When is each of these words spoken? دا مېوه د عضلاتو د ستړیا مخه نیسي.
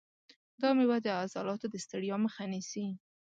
دا 0.61 0.69
مېوه 0.77 0.97
د 1.05 1.07
عضلاتو 1.19 1.67
د 1.73 1.75
ستړیا 1.85 2.15
مخه 2.25 2.43
نیسي. 2.51 2.87